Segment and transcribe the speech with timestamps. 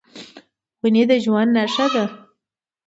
[0.81, 2.03] ونې د ژوند نښه ده.